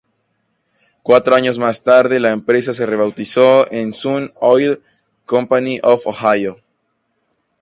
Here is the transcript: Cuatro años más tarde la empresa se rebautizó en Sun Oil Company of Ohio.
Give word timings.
Cuatro 1.03 1.35
años 1.35 1.59
más 1.59 1.83
tarde 1.83 2.19
la 2.19 2.31
empresa 2.31 2.73
se 2.73 2.87
rebautizó 2.87 3.71
en 3.71 3.93
Sun 3.93 4.31
Oil 4.39 4.81
Company 5.27 5.79
of 5.83 6.07
Ohio. 6.07 6.57